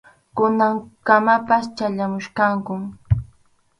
Kunankamapas 0.35 1.65
chayamuchkankum. 1.77 2.81